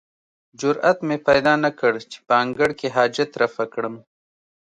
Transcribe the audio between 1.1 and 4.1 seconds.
پیدا نه کړ چې په انګړ کې حاجت رفع کړم.